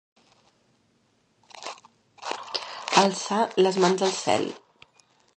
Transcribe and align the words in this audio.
Alçar 3.01 3.41
les 3.65 3.77
mans 3.83 4.05
al 4.09 4.15
cel. 4.21 4.49